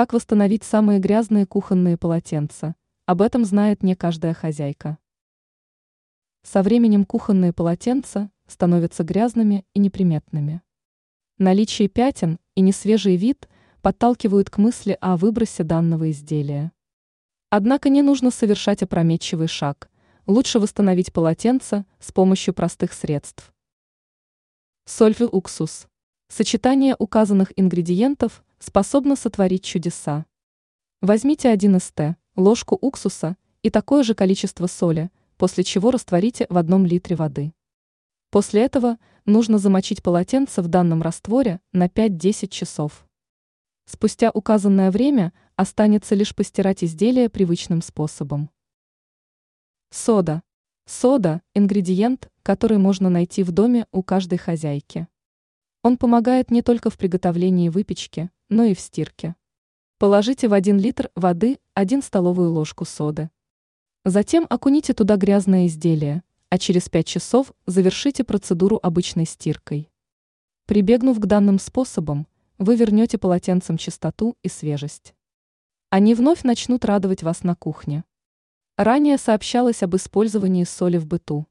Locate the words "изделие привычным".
46.84-47.82